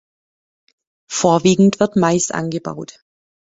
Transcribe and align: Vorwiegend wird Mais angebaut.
Vorwiegend 1.11 1.79
wird 1.79 1.95
Mais 1.95 2.31
angebaut. 2.31 3.03